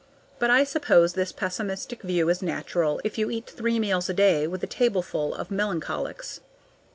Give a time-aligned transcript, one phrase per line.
[0.39, 4.47] But I suppose this pessimistic view is natural if you eat three meals a day
[4.47, 6.39] with a tableful of melancholics.